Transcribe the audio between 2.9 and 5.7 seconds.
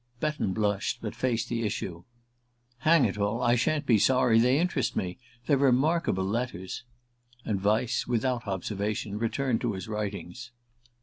it all, I sha'n't be sorry. They interest me. They're